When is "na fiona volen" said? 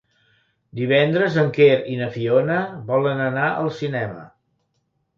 2.01-3.25